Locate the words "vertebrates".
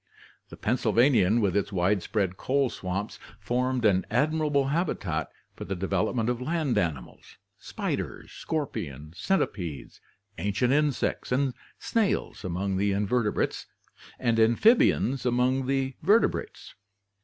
16.01-16.73